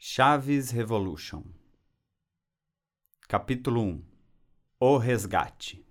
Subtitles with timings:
[0.00, 1.42] Chaves Revolution
[3.26, 4.04] Capítulo 1
[4.78, 5.84] O Resgate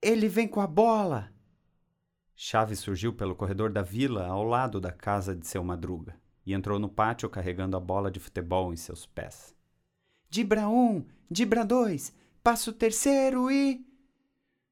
[0.00, 1.32] Ele vem com a bola!
[2.36, 6.78] Chaves surgiu pelo corredor da vila ao lado da casa de seu madruga e entrou
[6.78, 9.52] no pátio carregando a bola de futebol em seus pés.
[10.28, 13.84] Dibra um, Dibra dois, passa o terceiro e.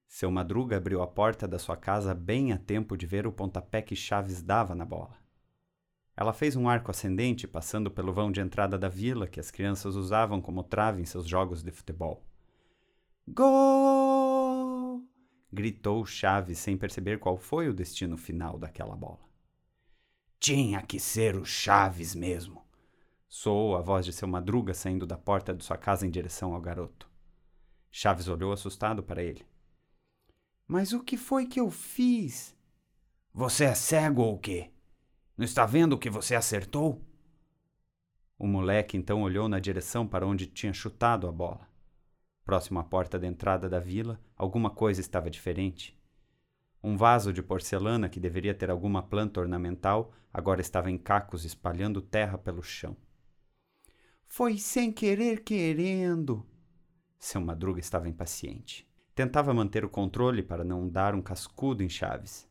[0.06, 3.83] Seu madruga abriu a porta da sua casa bem a tempo de ver o pontapé
[3.83, 5.27] que Chaves dava na bola.
[6.21, 9.95] Ela fez um arco ascendente passando pelo vão de entrada da vila que as crianças
[9.95, 12.27] usavam como trave em seus jogos de futebol.
[13.29, 15.05] Gol!
[15.53, 19.21] gritou Chaves sem perceber qual foi o destino final daquela bola.
[20.41, 22.66] Tinha que ser o Chaves mesmo,
[23.29, 26.61] soou a voz de seu madruga saindo da porta de sua casa em direção ao
[26.61, 27.09] garoto.
[27.93, 29.47] Chaves olhou assustado para ele.
[30.66, 32.57] Mas o que foi que eu fiz?
[33.33, 34.73] Você é cego ou quê?
[35.38, 37.01] Não está vendo que você acertou?
[38.37, 41.68] O moleque então olhou na direção para onde tinha chutado a bola.
[42.45, 45.96] Próximo à porta da entrada da vila, alguma coisa estava diferente.
[46.82, 52.02] Um vaso de porcelana que deveria ter alguma planta ornamental agora estava em cacos espalhando
[52.02, 52.96] terra pelo chão.
[54.26, 56.45] Foi sem querer querendo.
[57.16, 58.91] Seu madruga estava impaciente.
[59.15, 62.48] Tentava manter o controle para não dar um cascudo em Chaves.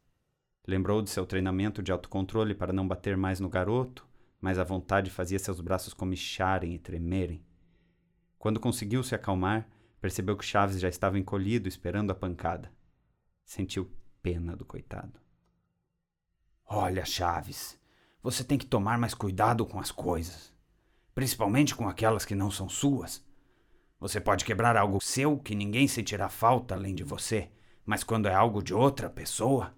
[0.67, 4.05] Lembrou de seu treinamento de autocontrole para não bater mais no garoto,
[4.41, 7.41] mas a vontade fazia seus braços comicharem e tremerem.
[8.37, 9.69] Quando conseguiu se acalmar,
[10.01, 12.69] percebeu que Chaves já estava encolhido esperando a pancada.
[13.45, 13.89] Sentiu
[14.21, 15.19] pena do coitado.
[16.65, 17.79] Olha, Chaves,
[18.21, 20.53] você tem que tomar mais cuidado com as coisas,
[21.15, 23.25] principalmente com aquelas que não são suas.
[24.01, 27.49] Você pode quebrar algo seu que ninguém sentirá falta além de você,
[27.85, 29.73] mas quando é algo de outra pessoa,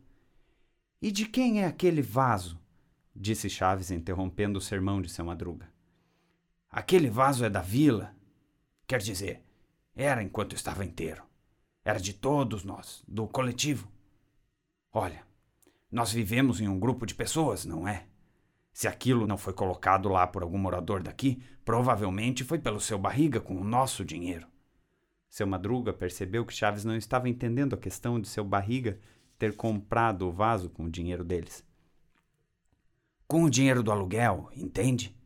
[1.02, 2.60] e de quem é aquele vaso?
[3.16, 5.70] disse Chaves, interrompendo o sermão de seu madruga.
[6.70, 8.16] Aquele vaso é da vila.
[8.86, 9.44] Quer dizer,
[9.96, 11.24] era enquanto estava inteiro.
[11.84, 13.92] Era de todos nós, do coletivo.
[14.92, 15.24] Olha,
[15.92, 18.06] nós vivemos em um grupo de pessoas, não é?
[18.72, 23.42] Se aquilo não foi colocado lá por algum morador daqui, provavelmente foi pelo seu barriga
[23.42, 24.48] com o nosso dinheiro.
[25.30, 29.00] Seu madruga percebeu que Chaves não estava entendendo a questão de seu barriga
[29.40, 31.66] ter comprado o vaso com o dinheiro deles.
[33.26, 35.18] Com o dinheiro do aluguel, entende?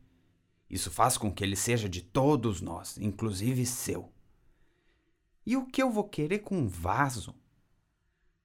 [0.70, 4.12] Isso faz com que ele seja de todos nós, inclusive seu.
[5.44, 7.34] E o que eu vou querer com um vaso?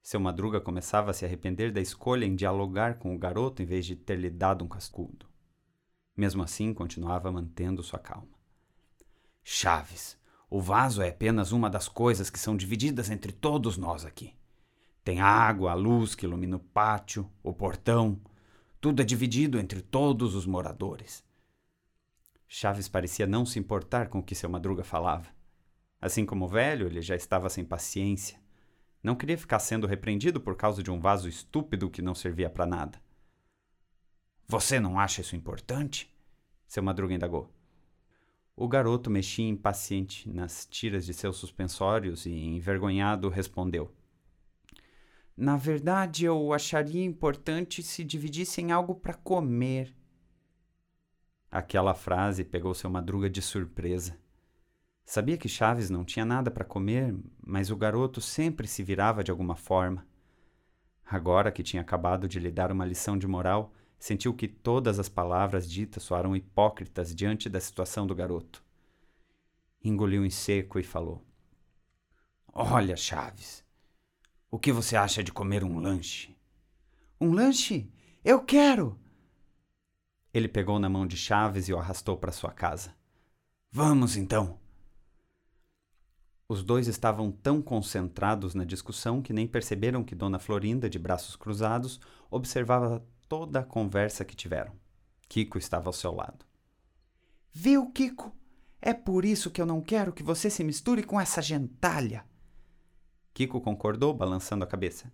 [0.02, 3.86] Seu madruga começava a se arrepender da escolha em dialogar com o garoto em vez
[3.86, 5.28] de ter lhe dado um cascudo.
[6.18, 8.40] Mesmo assim, continuava mantendo sua calma.
[9.44, 10.18] Chaves,
[10.50, 14.39] o vaso é apenas uma das coisas que são divididas entre todos nós aqui.
[15.10, 18.22] Tem a água, a luz que ilumina o pátio, o portão.
[18.80, 21.26] Tudo é dividido entre todos os moradores.
[22.48, 25.28] Chaves parecia não se importar com o que seu madruga falava.
[26.00, 28.40] Assim como o velho, ele já estava sem paciência.
[29.02, 32.68] Não queria ficar sendo repreendido por causa de um vaso estúpido que não servia para
[32.68, 33.02] nada.
[34.48, 36.16] Você não acha isso importante?
[36.68, 37.52] Seu madruga indagou.
[38.56, 43.92] O garoto mexia impaciente nas tiras de seus suspensórios e, envergonhado, respondeu:
[45.40, 49.96] na verdade, eu acharia importante se dividissem algo para comer.
[51.50, 54.20] Aquela frase pegou seu madruga de surpresa.
[55.06, 59.32] Sabia que Chaves não tinha nada para comer, mas o garoto sempre se virava de
[59.32, 60.06] alguma forma.
[61.06, 65.08] Agora que tinha acabado de lhe dar uma lição de moral, sentiu que todas as
[65.08, 68.62] palavras ditas soaram hipócritas diante da situação do garoto.
[69.82, 71.26] Engoliu em seco e falou:
[72.54, 73.64] Olha, Chaves,
[74.52, 76.36] o que você acha de comer um lanche?
[77.22, 77.92] Um lanche?
[78.24, 79.00] Eu quero!
[80.34, 82.96] Ele pegou na mão de Chaves e o arrastou para sua casa.
[83.72, 84.60] Vamos então!
[86.48, 91.36] Os dois estavam tão concentrados na discussão que nem perceberam que Dona Florinda, de braços
[91.36, 92.00] cruzados,
[92.32, 94.74] observava toda a conversa que tiveram.
[95.28, 96.44] Kiko estava ao seu lado.
[97.54, 98.36] Viu, Kiko?
[98.82, 102.26] É por isso que eu não quero que você se misture com essa gentalha.
[103.40, 105.10] Kiko concordou, balançando a cabeça.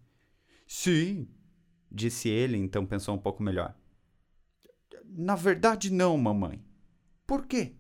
[0.66, 1.27] Sim,
[1.92, 3.75] disse ele, então pensou um pouco melhor.
[5.06, 6.60] Na verdade, não, mamãe.
[7.27, 7.75] Por quê?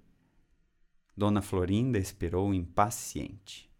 [1.17, 3.73] Dona Florinda esperou impaciente.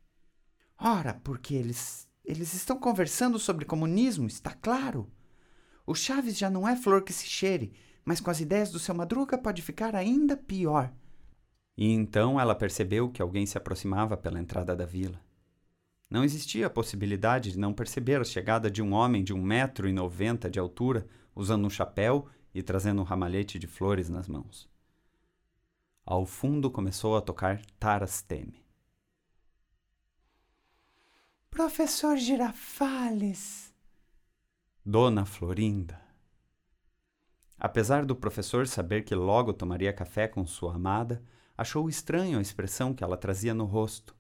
[0.76, 5.08] Ora, porque eles eles estão conversando sobre comunismo, está claro.
[5.86, 7.74] O Chaves já não é flor que se cheire,
[8.04, 10.92] mas com as ideias do seu Madruga pode ficar ainda pior.
[11.78, 15.24] E então ela percebeu que alguém se aproximava pela entrada da vila.
[16.10, 19.90] Não existia a possibilidade de não perceber a chegada de um homem de um metro
[19.90, 24.70] e noventa de altura, usando um chapéu e trazendo um ramalhete de flores nas mãos.
[26.06, 28.64] Ao fundo começou a tocar Taras Teme.
[31.50, 33.74] Professor Girafales.
[34.86, 36.00] Dona Florinda.
[37.58, 41.24] Apesar do professor saber que logo tomaria café com sua amada,
[41.58, 44.16] achou estranho a expressão que ela trazia no rosto.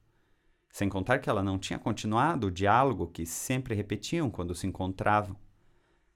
[0.75, 5.38] Sem contar que ela não tinha continuado o diálogo que sempre repetiam quando se encontravam.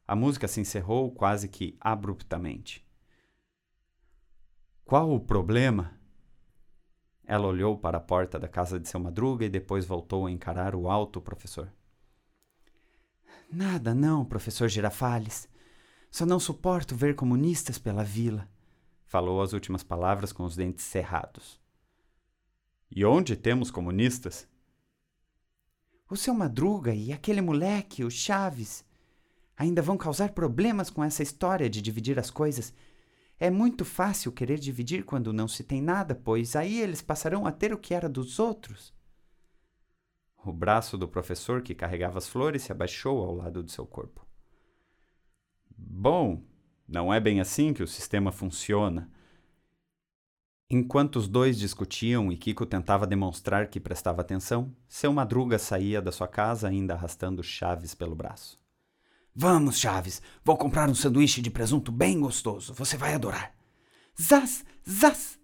[0.06, 2.86] A música se encerrou quase que abruptamente.
[4.84, 5.98] Qual o problema?
[7.24, 10.76] Ela olhou para a porta da casa de seu madruga e depois voltou a encarar
[10.76, 11.72] o alto professor.
[13.50, 15.48] Nada, não, professor Girafales.
[16.12, 18.46] Só não suporto ver comunistas pela vila.
[19.06, 21.58] Falou as últimas palavras com os dentes cerrados.
[22.92, 24.49] E onde temos comunistas?
[26.10, 28.84] O seu Madruga e aquele moleque, o Chaves,
[29.56, 32.74] ainda vão causar problemas com essa história de dividir as coisas.
[33.40, 37.52] É muito fácil querer dividir quando não se tem nada, pois aí eles passarão a
[37.52, 38.92] ter o que era dos outros.
[40.44, 44.26] O braço do professor que carregava as flores se abaixou ao lado do seu corpo.
[45.78, 46.44] Bom,
[46.88, 49.12] não é bem assim que o sistema funciona.
[50.72, 56.12] Enquanto os dois discutiam e Kiko tentava demonstrar que prestava atenção, seu madruga saía da
[56.12, 58.60] sua casa ainda arrastando Chaves pelo braço.
[59.34, 62.72] Vamos, Chaves, vou comprar um sanduíche de presunto bem gostoso.
[62.76, 63.52] Você vai adorar.
[64.22, 65.40] Zaz, zaz!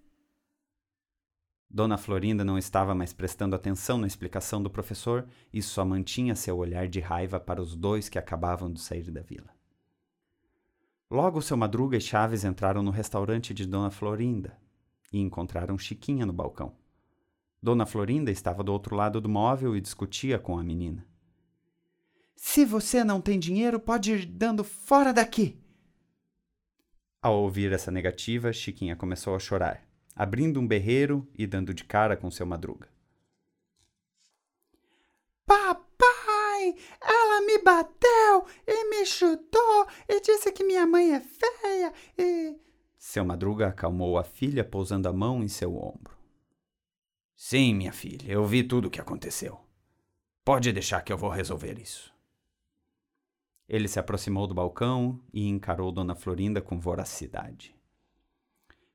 [1.68, 6.56] Dona Florinda não estava mais prestando atenção na explicação do professor e só mantinha seu
[6.56, 9.50] olhar de raiva para os dois que acabavam de sair da vila.
[11.10, 14.56] Logo, seu Madruga e Chaves entraram no restaurante de Dona Florinda
[15.12, 16.76] e encontraram Chiquinha no balcão.
[17.62, 21.06] Dona Florinda estava do outro lado do móvel e discutia com a menina.
[22.36, 25.60] Se você não tem dinheiro, pode ir dando fora daqui.
[27.22, 29.84] Ao ouvir essa negativa, Chiquinha começou a chorar,
[30.16, 32.88] abrindo um berreiro e dando de cara com seu Madruga.
[35.44, 42.65] Papai, ela me bateu e me chutou e disse que minha mãe é feia e.
[43.08, 46.18] Seu Madruga acalmou a filha, pousando a mão em seu ombro.
[47.36, 49.64] Sim, minha filha, eu vi tudo o que aconteceu.
[50.44, 52.12] Pode deixar que eu vou resolver isso.
[53.70, 57.76] Ele se aproximou do balcão e encarou Dona Florinda com voracidade.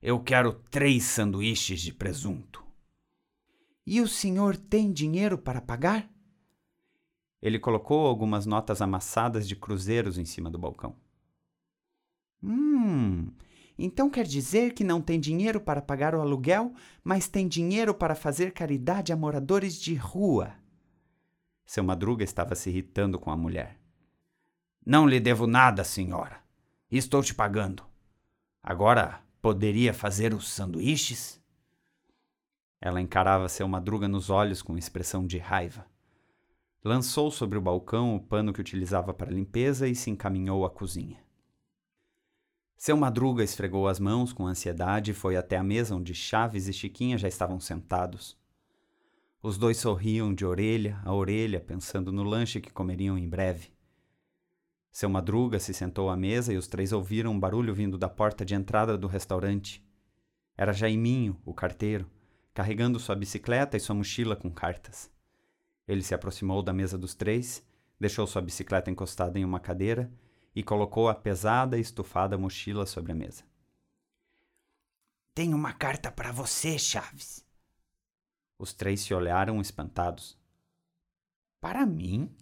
[0.03, 2.65] Eu quero três sanduíches de presunto.
[3.87, 6.11] E o senhor tem dinheiro para pagar?
[7.41, 10.97] Ele colocou algumas notas amassadas de cruzeiros em cima do balcão.
[12.43, 13.33] Hum,
[13.83, 18.15] então quer dizer que não tem dinheiro para pagar o aluguel, mas tem dinheiro para
[18.15, 20.53] fazer caridade a moradores de rua.
[21.65, 23.79] Seu Madruga estava se irritando com a mulher.
[24.85, 26.43] Não lhe devo nada, senhora.
[26.91, 27.83] Estou te pagando.
[28.63, 31.41] Agora poderia fazer os sanduíches?
[32.81, 35.87] Ela encarava seu Madruga nos olhos com expressão de raiva.
[36.85, 41.19] Lançou sobre o balcão o pano que utilizava para limpeza e se encaminhou à cozinha.
[42.81, 46.73] Seu Madruga esfregou as mãos com ansiedade e foi até a mesa onde Chaves e
[46.73, 48.39] Chiquinha já estavam sentados.
[49.43, 53.71] Os dois sorriam de orelha a orelha, pensando no lanche que comeriam em breve.
[54.91, 58.47] Seu Madruga se sentou à mesa e os três ouviram um barulho vindo da porta
[58.47, 59.87] de entrada do restaurante.
[60.57, 62.07] Era Jaiminho, o carteiro,
[62.55, 65.11] carregando sua bicicleta e sua mochila com cartas.
[65.87, 67.63] Ele se aproximou da mesa dos três,
[68.01, 70.11] deixou sua bicicleta encostada em uma cadeira
[70.55, 73.45] e colocou a pesada e estufada mochila sobre a mesa.
[75.35, 77.47] Tenho uma carta para você, Chaves.
[78.59, 80.39] Os três se olharam espantados.
[81.61, 82.35] Para mim?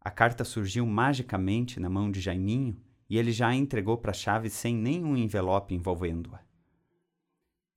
[0.00, 4.52] A carta surgiu magicamente na mão de Jaiminho e ele já a entregou para Chaves
[4.52, 6.40] sem nenhum envelope envolvendo-a.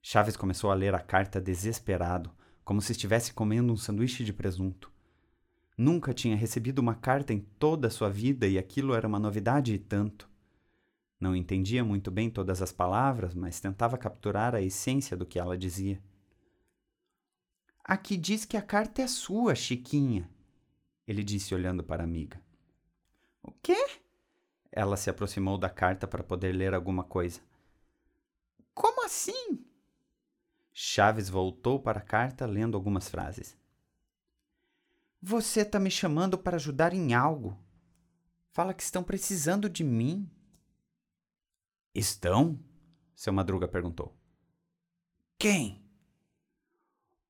[0.01, 2.31] Chaves começou a ler a carta desesperado,
[2.63, 4.92] como se estivesse comendo um sanduíche de presunto.
[5.77, 9.73] Nunca tinha recebido uma carta em toda a sua vida e aquilo era uma novidade
[9.73, 10.29] e tanto.
[11.19, 15.57] Não entendia muito bem todas as palavras, mas tentava capturar a essência do que ela
[15.57, 16.01] dizia.
[17.83, 20.29] Aqui diz que a carta é sua, Chiquinha,
[21.07, 22.41] ele disse olhando para a amiga.
[23.41, 23.99] O quê?
[24.71, 27.41] Ela se aproximou da carta para poder ler alguma coisa.
[28.73, 29.65] Como assim?
[30.71, 33.57] Chaves voltou para a carta lendo algumas frases.
[35.25, 37.57] Você está me chamando para ajudar em algo.
[38.51, 40.29] Fala que estão precisando de mim.
[41.95, 42.59] Estão?
[43.15, 44.13] Seu Madruga perguntou.
[45.37, 45.81] Quem?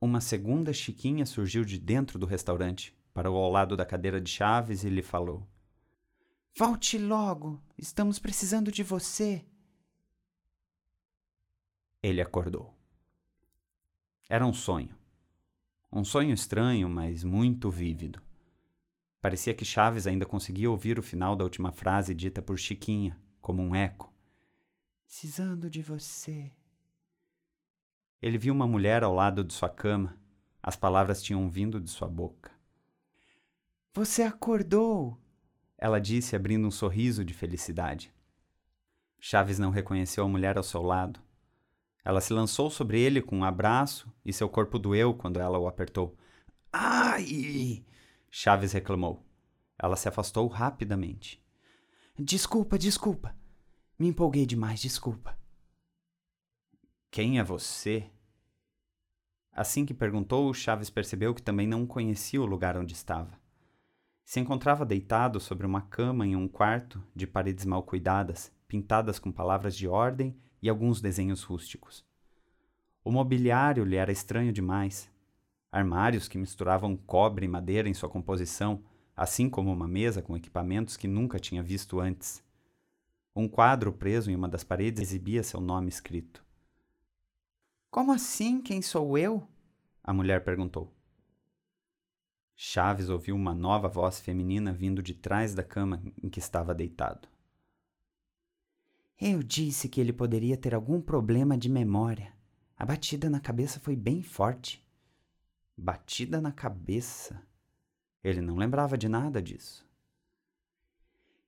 [0.02, 4.84] Uma segunda Chiquinha surgiu de dentro do restaurante, parou ao lado da cadeira de Chaves
[4.84, 5.48] e lhe falou:
[6.58, 9.46] Volte logo, estamos precisando de você.
[12.02, 12.76] Ele acordou.
[14.28, 15.03] Era um sonho.
[15.96, 18.20] Um sonho estranho, mas muito vívido.
[19.22, 23.62] Parecia que Chaves ainda conseguia ouvir o final da última frase dita por Chiquinha, como
[23.62, 24.12] um eco.
[25.06, 26.52] Precisando de você.
[28.20, 30.18] Ele viu uma mulher ao lado de sua cama.
[30.64, 32.52] As palavras tinham vindo de sua boca.
[33.94, 35.16] Você acordou!
[35.78, 38.12] Ela disse, abrindo um sorriso de felicidade.
[39.20, 41.22] Chaves não reconheceu a mulher ao seu lado.
[42.04, 45.68] Ela se lançou sobre ele com um abraço e seu corpo doeu quando ela o
[45.68, 46.18] apertou.
[46.72, 47.86] Ai!
[48.30, 49.26] Chaves reclamou.
[49.78, 51.42] Ela se afastou rapidamente.
[52.18, 53.36] Desculpa, desculpa.
[53.98, 55.38] Me empolguei demais, desculpa.
[57.10, 58.10] Quem é você?
[59.52, 63.40] Assim que perguntou, Chaves percebeu que também não conhecia o lugar onde estava.
[64.26, 69.32] Se encontrava deitado sobre uma cama em um quarto de paredes mal cuidadas, pintadas com
[69.32, 72.06] palavras de ordem e alguns desenhos rústicos.
[73.04, 75.12] O mobiliário lhe era estranho demais.
[75.70, 78.82] Armários que misturavam cobre e madeira em sua composição,
[79.14, 82.42] assim como uma mesa com equipamentos que nunca tinha visto antes.
[83.36, 86.42] Um quadro preso em uma das paredes exibia seu nome escrito.
[87.92, 88.62] Como assim?
[88.62, 89.46] Quem sou eu?
[90.02, 90.94] A mulher perguntou.
[92.56, 97.33] Chaves ouviu uma nova voz feminina vindo de trás da cama em que estava deitado.
[99.20, 102.34] Eu disse que ele poderia ter algum problema de memória.
[102.78, 104.86] A batida na cabeça foi bem forte.
[105.78, 107.42] Batida na cabeça?
[108.24, 109.88] Ele não lembrava de nada disso.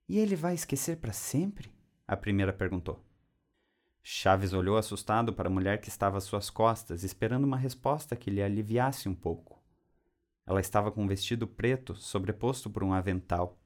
[0.07, 1.74] E ele vai esquecer para sempre?
[2.07, 3.03] A primeira perguntou.
[4.03, 8.29] Chaves olhou assustado para a mulher que estava às suas costas, esperando uma resposta que
[8.29, 9.60] lhe aliviasse um pouco.
[10.45, 13.60] Ela estava com um vestido preto, sobreposto por um avental.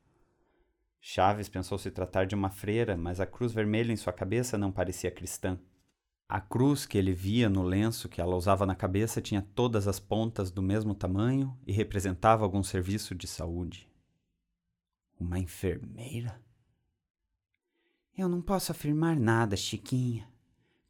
[1.01, 4.71] Chaves pensou se tratar de uma freira, mas a cruz vermelha em sua cabeça não
[4.71, 5.57] parecia cristã.
[6.27, 9.99] A cruz que ele via no lenço que ela usava na cabeça tinha todas as
[9.99, 13.89] pontas do mesmo tamanho e representava algum serviço de saúde.
[15.19, 16.39] Uma enfermeira?
[18.15, 20.29] Eu não posso afirmar nada, Chiquinha.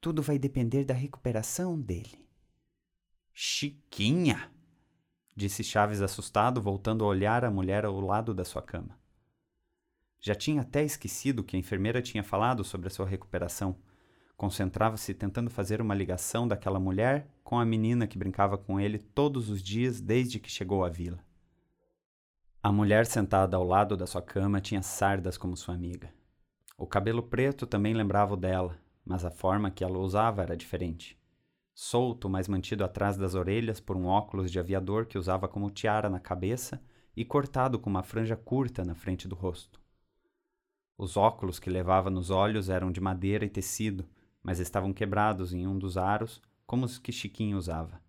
[0.02, 2.28] Tudo vai depender da recuperação dele.
[3.32, 4.52] Chiquinha?
[5.34, 8.99] disse Chaves assustado, voltando a olhar a mulher ao lado da sua cama.
[10.22, 13.78] Já tinha até esquecido que a enfermeira tinha falado sobre a sua recuperação.
[14.36, 19.50] Concentrava-se tentando fazer uma ligação daquela mulher com a menina que brincava com ele todos
[19.50, 21.20] os dias desde que chegou à vila.
[22.62, 26.14] A mulher sentada ao lado da sua cama tinha sardas como sua amiga.
[26.78, 31.18] O cabelo preto também lembrava o dela, mas a forma que ela usava era diferente.
[31.74, 36.10] Solto, mas mantido atrás das orelhas por um óculos de aviador que usava como tiara
[36.10, 36.82] na cabeça
[37.16, 39.80] e cortado com uma franja curta na frente do rosto.
[41.00, 44.06] Os óculos que levava nos olhos eram de madeira e tecido,
[44.44, 48.04] mas estavam quebrados em um dos aros, como os que Chiquinha usava.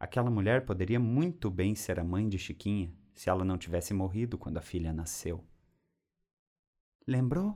[0.00, 4.38] Aquela mulher poderia muito bem ser a mãe de Chiquinha, se ela não tivesse morrido
[4.38, 5.44] quando a filha nasceu.
[7.06, 7.54] Lembrou?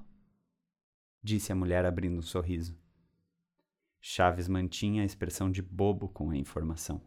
[1.23, 2.79] disse a mulher abrindo um sorriso.
[4.03, 7.01] Chaves mantinha a expressão de bobo com a informação.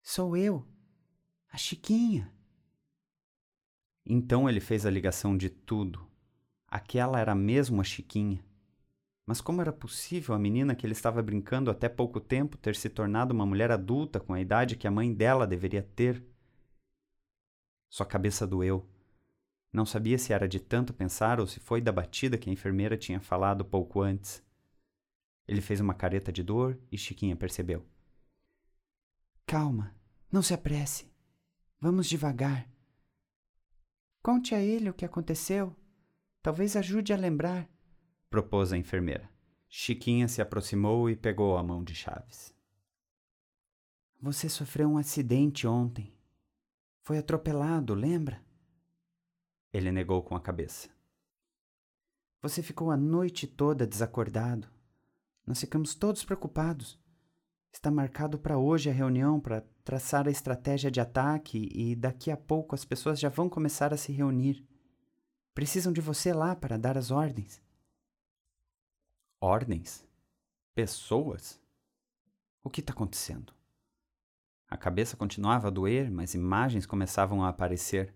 [0.00, 0.64] Sou eu,
[1.50, 2.32] a Chiquinha.
[4.06, 6.06] Então ele fez a ligação de tudo.
[6.68, 8.44] Aquela era mesmo a Chiquinha.
[9.26, 12.90] Mas como era possível a menina que ele estava brincando até pouco tempo ter se
[12.90, 16.22] tornado uma mulher adulta com a idade que a mãe dela deveria ter?
[17.88, 18.86] Sua cabeça doeu.
[19.72, 22.98] Não sabia se era de tanto pensar ou se foi da batida que a enfermeira
[22.98, 24.44] tinha falado pouco antes.
[25.48, 27.84] Ele fez uma careta de dor e Chiquinha percebeu.
[29.46, 29.94] Calma,
[30.30, 31.10] não se apresse.
[31.80, 32.73] Vamos devagar.
[34.24, 35.76] Conte a ele o que aconteceu.
[36.42, 37.68] Talvez ajude a lembrar,
[38.30, 39.30] propôs a enfermeira.
[39.68, 42.54] Chiquinha se aproximou e pegou a mão de Chaves.
[44.18, 46.16] Você sofreu um acidente ontem.
[47.02, 48.42] Foi atropelado, lembra?
[49.70, 50.88] Ele negou com a cabeça.
[52.40, 54.66] Você ficou a noite toda desacordado.
[55.46, 56.98] Nós ficamos todos preocupados.
[57.74, 62.36] Está marcado para hoje a reunião para traçar a estratégia de ataque e daqui a
[62.36, 64.64] pouco as pessoas já vão começar a se reunir.
[65.52, 67.60] Precisam de você lá para dar as ordens.
[69.40, 70.06] Ordens?
[70.72, 71.60] Pessoas?
[72.62, 73.52] O que está acontecendo?
[74.70, 78.14] A cabeça continuava a doer, mas imagens começavam a aparecer.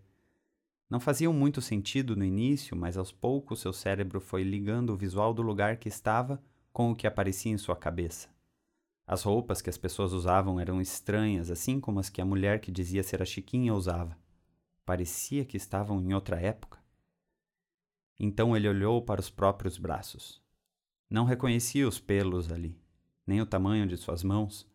[0.88, 5.34] Não faziam muito sentido no início, mas aos poucos seu cérebro foi ligando o visual
[5.34, 6.40] do lugar que estava
[6.72, 8.37] com o que aparecia em sua cabeça.
[9.10, 12.70] As roupas que as pessoas usavam eram estranhas, assim como as que a mulher que
[12.70, 14.14] dizia ser a Chiquinha usava.
[14.84, 16.78] Parecia que estavam em outra época.
[18.20, 20.42] Então ele olhou para os próprios braços.
[21.08, 22.78] Não reconhecia os pelos ali,
[23.26, 24.70] nem o tamanho de suas mãos.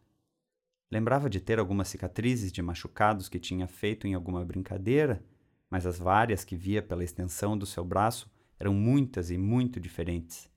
[0.89, 5.23] Lembrava de ter algumas cicatrizes de machucados que tinha feito em alguma brincadeira,
[5.69, 8.27] mas as várias que via pela extensão do seu braço
[8.59, 10.51] eram muitas e muito diferentes.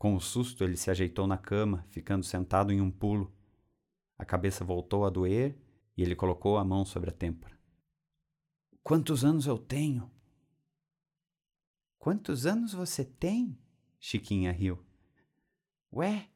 [0.00, 3.30] Com o susto, ele se ajeitou na cama, ficando sentado em um pulo.
[4.16, 5.54] A cabeça voltou a doer
[5.94, 7.54] e ele colocou a mão sobre a têmpora.
[8.82, 10.10] Quantos anos eu tenho?
[11.98, 13.58] Quantos anos você tem?
[13.98, 14.82] Chiquinha riu.
[15.92, 16.30] Ué,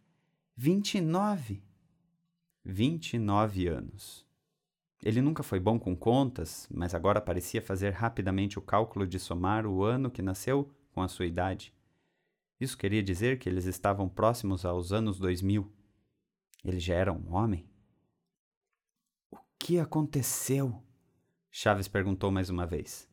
[0.55, 1.65] vinte e nove.
[2.63, 4.27] Vinte e nove anos.
[5.03, 9.67] Ele nunca foi bom com contas, mas agora parecia fazer rapidamente o cálculo de somar
[9.67, 11.74] o ano que nasceu com a sua idade.
[12.65, 15.71] Isso queria dizer que eles estavam próximos aos anos 2000.
[16.65, 17.69] Ele já era um homem?
[19.31, 20.83] O que aconteceu?
[21.51, 23.07] Chaves perguntou mais uma vez.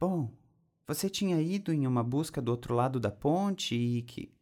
[0.00, 0.36] Bom,
[0.84, 4.34] você tinha ido em uma busca do outro lado da ponte e que.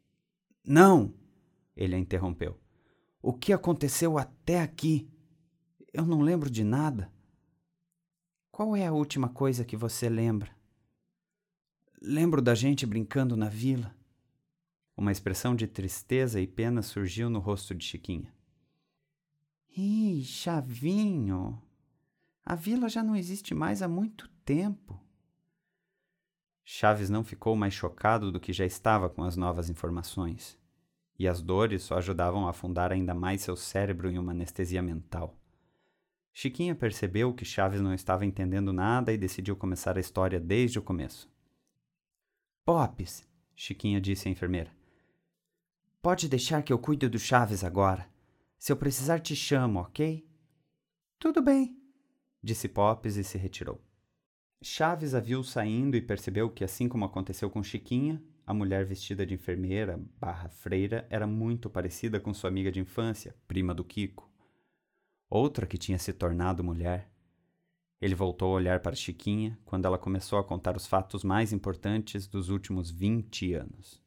[0.64, 1.12] Não!
[1.76, 2.58] Ele a interrompeu.
[3.20, 5.06] O que aconteceu até aqui?
[5.92, 7.12] Eu não lembro de nada.
[8.50, 10.50] Qual é a última coisa que você lembra?
[12.00, 13.96] Lembro da gente brincando na vila.
[14.94, 18.32] Uma expressão de tristeza e pena surgiu no rosto de Chiquinha.
[19.74, 21.60] Ih, Chavinho,
[22.44, 25.00] a vila já não existe mais há muito tempo.
[26.64, 30.58] Chaves não ficou mais chocado do que já estava com as novas informações.
[31.18, 35.38] E as dores só ajudavam a afundar ainda mais seu cérebro em uma anestesia mental.
[36.32, 40.82] Chiquinha percebeu que Chaves não estava entendendo nada e decidiu começar a história desde o
[40.82, 41.34] começo.
[42.66, 44.72] Pops, Chiquinha disse à enfermeira.
[46.02, 48.10] Pode deixar que eu cuide do Chaves agora.
[48.58, 50.28] Se eu precisar, te chamo, ok?
[51.16, 51.80] Tudo bem,
[52.42, 53.80] disse Popes e se retirou.
[54.60, 59.24] Chaves a viu saindo e percebeu que, assim como aconteceu com Chiquinha, a mulher vestida
[59.24, 64.28] de enfermeira barra freira era muito parecida com sua amiga de infância, prima do Kiko.
[65.30, 67.15] Outra que tinha se tornado mulher.
[68.00, 72.26] Ele voltou a olhar para Chiquinha quando ela começou a contar os fatos mais importantes
[72.26, 74.04] dos últimos vinte anos.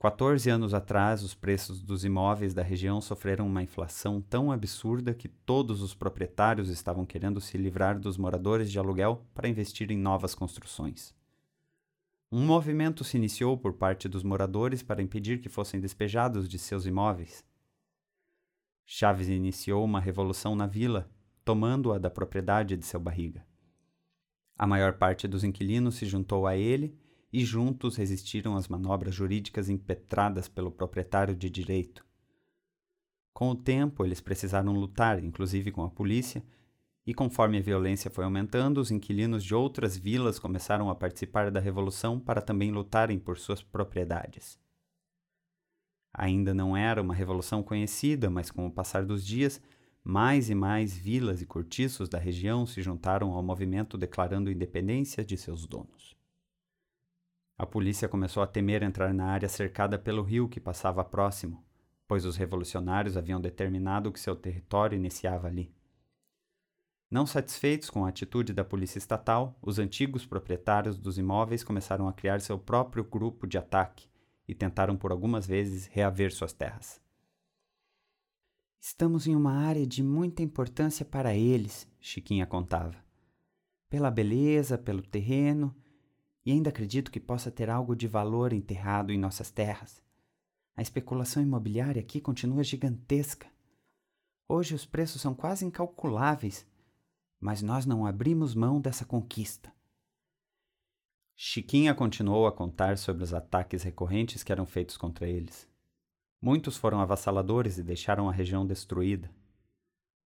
[0.00, 5.28] 14 anos atrás, os preços dos imóveis da região sofreram uma inflação tão absurda que
[5.28, 10.34] todos os proprietários estavam querendo se livrar dos moradores de aluguel para investir em novas
[10.34, 11.14] construções.
[12.32, 16.86] Um movimento se iniciou por parte dos moradores para impedir que fossem despejados de seus
[16.86, 17.44] imóveis.
[18.86, 21.10] Chaves iniciou uma revolução na vila,
[21.50, 23.44] tomando-a da propriedade de seu barriga.
[24.56, 26.96] A maior parte dos inquilinos se juntou a ele
[27.32, 32.06] e juntos resistiram às manobras jurídicas impetradas pelo proprietário de direito.
[33.34, 36.40] Com o tempo, eles precisaram lutar, inclusive com a polícia,
[37.04, 41.58] e conforme a violência foi aumentando, os inquilinos de outras vilas começaram a participar da
[41.58, 44.56] revolução para também lutarem por suas propriedades.
[46.14, 49.60] Ainda não era uma revolução conhecida, mas com o passar dos dias,
[50.02, 55.36] mais e mais vilas e cortiços da região se juntaram ao movimento declarando independência de
[55.36, 56.16] seus donos.
[57.58, 61.62] A polícia começou a temer entrar na área cercada pelo rio que passava próximo,
[62.08, 65.70] pois os revolucionários haviam determinado que seu território iniciava ali.
[67.10, 72.12] Não satisfeitos com a atitude da polícia estatal, os antigos proprietários dos imóveis começaram a
[72.12, 74.08] criar seu próprio grupo de ataque
[74.46, 76.99] e tentaram por algumas vezes reaver suas terras.
[79.00, 83.02] Estamos em uma área de muita importância para eles, Chiquinha contava.
[83.88, 85.74] Pela beleza, pelo terreno
[86.44, 90.02] e ainda acredito que possa ter algo de valor enterrado em nossas terras.
[90.76, 93.46] A especulação imobiliária aqui continua gigantesca.
[94.46, 96.66] Hoje os preços são quase incalculáveis,
[97.40, 99.72] mas nós não abrimos mão dessa conquista.
[101.34, 105.69] Chiquinha continuou a contar sobre os ataques recorrentes que eram feitos contra eles.
[106.42, 109.30] Muitos foram avassaladores e deixaram a região destruída.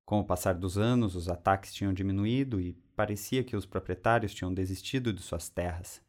[0.05, 4.53] Com o passar dos anos, os ataques tinham diminuído e parecia que os proprietários tinham
[4.53, 6.01] desistido de suas terras.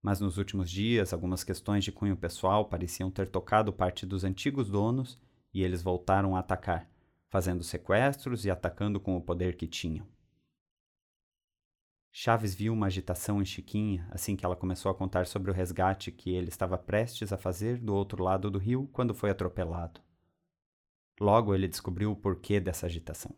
[0.00, 4.70] Mas nos últimos dias, algumas questões de cunho pessoal pareciam ter tocado parte dos antigos
[4.70, 5.20] donos
[5.52, 6.88] e eles voltaram a atacar,
[7.28, 10.06] fazendo sequestros e atacando com o poder que tinham.
[12.20, 16.10] Chaves viu uma agitação em Chiquinha assim que ela começou a contar sobre o resgate
[16.10, 20.00] que ele estava prestes a fazer do outro lado do rio quando foi atropelado.
[21.20, 23.32] Logo ele descobriu o porquê dessa agitação.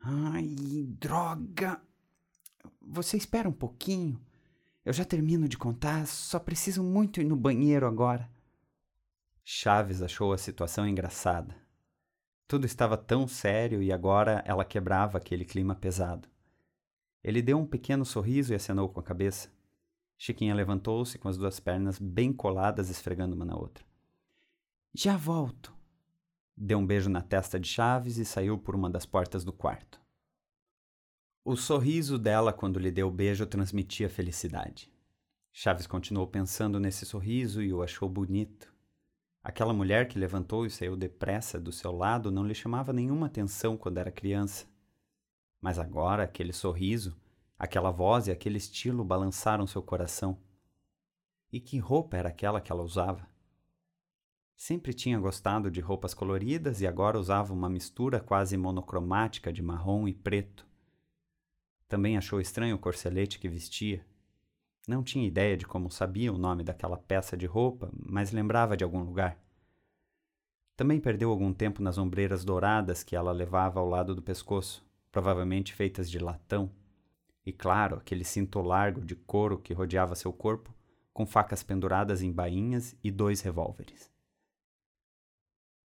[0.00, 1.82] Ai, droga!
[2.80, 4.16] Você espera um pouquinho?
[4.84, 8.30] Eu já termino de contar, só preciso muito ir no banheiro agora.
[9.42, 11.56] Chaves achou a situação engraçada.
[12.46, 16.29] Tudo estava tão sério e agora ela quebrava aquele clima pesado.
[17.22, 19.50] Ele deu um pequeno sorriso e acenou com a cabeça.
[20.16, 23.84] Chiquinha levantou-se com as duas pernas bem coladas, esfregando uma na outra.
[24.94, 25.74] Já volto.
[26.56, 30.00] Deu um beijo na testa de Chaves e saiu por uma das portas do quarto.
[31.42, 34.92] O sorriso dela quando lhe deu o beijo transmitia felicidade.
[35.52, 38.72] Chaves continuou pensando nesse sorriso e o achou bonito.
[39.42, 43.76] Aquela mulher que levantou e saiu depressa do seu lado não lhe chamava nenhuma atenção
[43.76, 44.66] quando era criança.
[45.60, 47.16] Mas agora aquele sorriso,
[47.58, 50.38] aquela voz e aquele estilo balançaram seu coração.
[51.52, 53.28] E que roupa era aquela que ela usava?
[54.56, 60.06] Sempre tinha gostado de roupas coloridas e agora usava uma mistura quase monocromática de marrom
[60.06, 60.66] e preto.
[61.88, 64.06] Também achou estranho o corcelete que vestia.
[64.86, 68.84] Não tinha ideia de como sabia o nome daquela peça de roupa, mas lembrava de
[68.84, 69.38] algum lugar.
[70.76, 75.74] Também perdeu algum tempo nas ombreiras douradas que ela levava ao lado do pescoço, provavelmente
[75.74, 76.70] feitas de latão.
[77.44, 80.74] E claro, aquele cinto largo de couro que rodeava seu corpo,
[81.12, 84.10] com facas penduradas em bainhas e dois revólveres.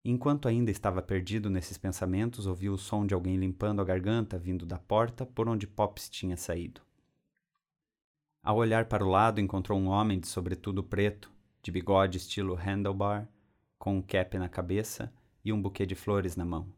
[0.05, 4.67] Enquanto ainda estava perdido nesses pensamentos, ouviu o som de alguém limpando a garganta vindo
[4.67, 6.83] da porta por onde Pops tinha saído.
[8.43, 11.33] Ao olhar para o lado, encontrou um homem de sobretudo preto,
[11.63, 13.27] de bigode estilo handlebar,
[13.79, 15.11] com um cap na cabeça
[15.43, 16.71] e um buquê de flores na mão.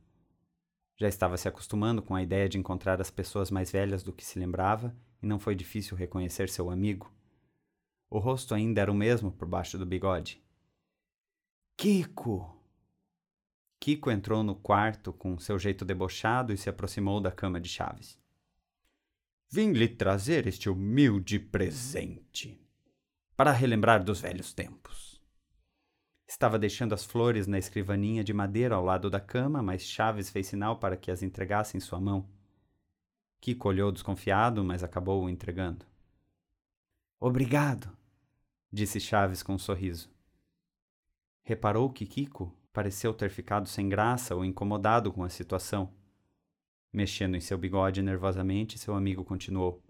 [0.96, 4.24] Já estava se acostumando com a ideia de encontrar as pessoas mais velhas do que
[4.24, 7.12] se lembrava e não foi difícil reconhecer seu amigo.
[8.08, 10.42] O rosto ainda era o mesmo por baixo do bigode.
[11.76, 12.56] Kiko!
[13.78, 18.18] Kiko entrou no quarto com seu jeito debochado e se aproximou da cama de Chaves.
[19.50, 22.60] Vim lhe trazer este humilde presente
[23.36, 25.05] para relembrar dos velhos tempos.
[26.26, 30.48] Estava deixando as flores na escrivaninha de madeira ao lado da cama, mas Chaves fez
[30.48, 32.28] sinal para que as entregasse em sua mão.
[33.40, 35.86] Kiko olhou desconfiado, mas acabou o entregando.
[37.20, 37.96] Obrigado,
[38.72, 40.10] disse Chaves com um sorriso.
[41.44, 45.94] Reparou que Kiko pareceu ter ficado sem graça ou incomodado com a situação.
[46.92, 49.80] Mexendo em seu bigode nervosamente, seu amigo continuou.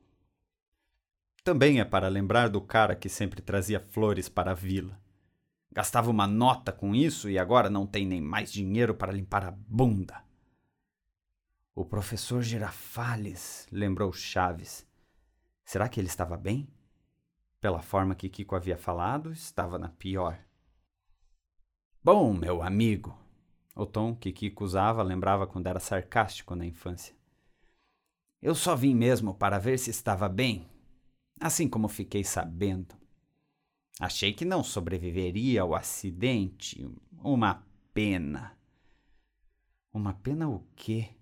[1.42, 5.00] Também é para lembrar do cara que sempre trazia flores para a vila.
[5.76, 9.50] Gastava uma nota com isso e agora não tem nem mais dinheiro para limpar a
[9.50, 10.24] bunda.
[11.74, 14.86] O professor Girafales, lembrou Chaves.
[15.66, 16.66] Será que ele estava bem?
[17.60, 20.38] Pela forma que Kiko havia falado, estava na pior.
[22.02, 23.14] Bom, meu amigo.
[23.74, 27.14] O tom que Kiko usava lembrava quando era sarcástico na infância.
[28.40, 30.66] Eu só vim mesmo para ver se estava bem,
[31.38, 32.96] assim como fiquei sabendo.
[33.98, 36.86] Achei que não sobreviveria ao acidente.
[37.22, 38.56] Uma pena.
[39.92, 41.16] Uma pena o quê?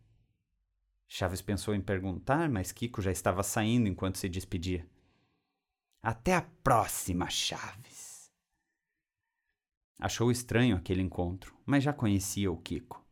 [1.06, 4.84] Chaves pensou em perguntar, mas Kiko já estava saindo enquanto se despedia.
[6.02, 8.28] Até a próxima, Chaves.
[10.00, 13.02] Achou estranho aquele encontro, mas já conhecia o Kiko.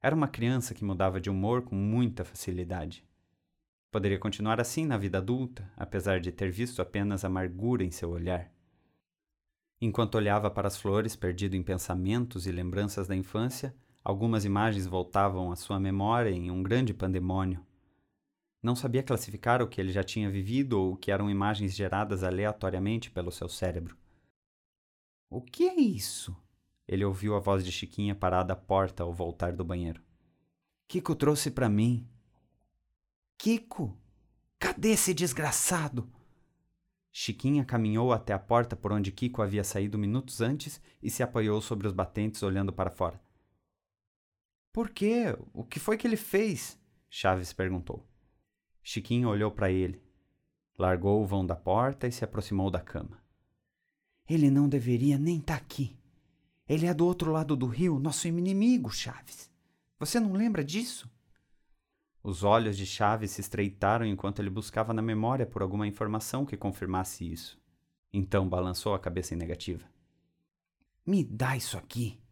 [0.00, 3.04] Era uma criança que mudava de humor com muita facilidade.
[3.90, 8.50] Poderia continuar assim na vida adulta, apesar de ter visto apenas amargura em seu olhar.
[9.84, 15.50] Enquanto olhava para as flores, perdido em pensamentos e lembranças da infância, algumas imagens voltavam
[15.50, 17.66] à sua memória em um grande pandemônio.
[18.62, 22.22] Não sabia classificar o que ele já tinha vivido ou o que eram imagens geradas
[22.22, 23.98] aleatoriamente pelo seu cérebro.
[25.28, 26.32] O que é isso?
[26.86, 30.00] Ele ouviu a voz de Chiquinha parada à porta ao voltar do banheiro.
[30.86, 32.06] Kiko trouxe para mim.
[33.36, 33.98] Kiko,
[34.60, 36.08] cadê esse desgraçado?
[37.12, 41.60] Chiquinha caminhou até a porta por onde Kiko havia saído minutos antes e se apoiou
[41.60, 43.20] sobre os batentes olhando para fora.
[44.72, 45.36] Por quê?
[45.52, 46.80] O que foi que ele fez?
[47.10, 48.08] Chaves perguntou.
[48.82, 50.02] Chiquinha olhou para ele,
[50.78, 53.22] largou o vão da porta e se aproximou da cama.
[54.26, 55.94] Ele não deveria nem estar tá aqui.
[56.66, 59.50] Ele é do outro lado do rio, nosso inimigo, Chaves.
[59.98, 61.11] Você não lembra disso?
[62.24, 66.56] Os olhos de Chaves se estreitaram enquanto ele buscava na memória por alguma informação que
[66.56, 67.60] confirmasse isso.
[68.12, 69.84] Então balançou a cabeça em negativa.
[71.04, 72.22] Me dá isso aqui.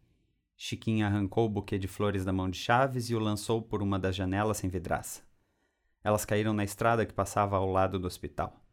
[0.55, 3.99] Chiquinha arrancou o buquê de flores da mão de Chaves e o lançou por uma
[3.99, 5.23] das janelas sem vidraça.
[6.01, 8.63] Elas caíram na estrada que passava ao lado do hospital.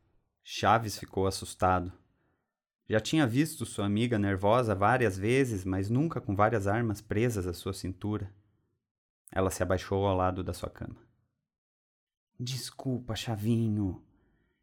[0.44, 1.92] Chaves ficou assustado.
[2.88, 7.52] Já tinha visto sua amiga nervosa várias vezes, mas nunca com várias armas presas à
[7.52, 8.33] sua cintura.
[9.33, 11.08] Ela se abaixou ao lado da sua cama.
[12.40, 14.01] Desculpa, Chavinho.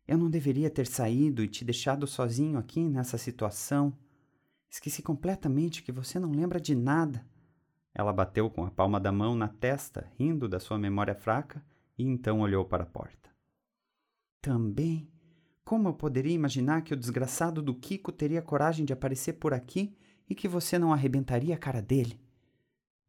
[0.08, 3.98] Eu não deveria ter saído e te deixado sozinho aqui nessa situação.
[4.70, 7.26] Esqueci completamente que você não lembra de nada.
[7.94, 11.66] Ela bateu com a palma da mão na testa, rindo da sua memória fraca,
[11.98, 13.30] e então olhou para a porta.
[14.42, 15.10] Também
[15.66, 19.98] Como eu poderia imaginar que o desgraçado do Kiko teria coragem de aparecer por aqui
[20.30, 22.22] e que você não arrebentaria a cara dele?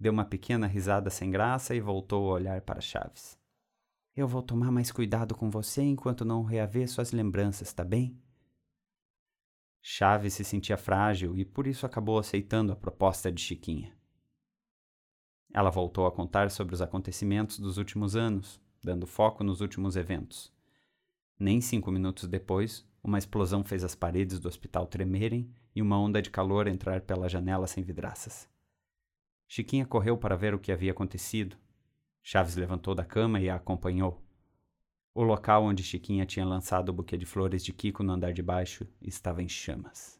[0.00, 3.38] Deu uma pequena risada sem graça e voltou a olhar para Chaves.
[4.16, 8.18] Eu vou tomar mais cuidado com você enquanto não reaver suas lembranças, tá bem?
[9.82, 13.94] Chaves se sentia frágil e por isso acabou aceitando a proposta de Chiquinha.
[15.52, 20.50] Ela voltou a contar sobre os acontecimentos dos últimos anos, dando foco nos últimos eventos.
[21.38, 26.22] Nem cinco minutos depois, uma explosão fez as paredes do hospital tremerem e uma onda
[26.22, 28.48] de calor entrar pela janela sem vidraças.
[29.46, 31.58] Chiquinha correu para ver o que havia acontecido
[32.28, 34.20] Chaves levantou da cama e a acompanhou.
[35.14, 38.42] O local onde Chiquinha tinha lançado o buquê de flores de Kiko no andar de
[38.42, 40.15] baixo estava em chamas.